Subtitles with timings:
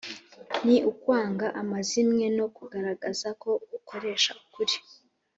[0.65, 4.75] ni ukwanga amazimwe no kugaragaza ko ukoresha ukuri.